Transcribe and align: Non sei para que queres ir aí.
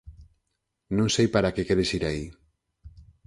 Non 0.97 1.07
sei 1.15 1.27
para 1.35 1.53
que 1.55 1.67
queres 1.67 1.89
ir 1.97 2.03
aí. 2.09 2.25